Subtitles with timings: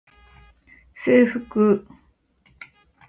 [0.95, 1.85] 制服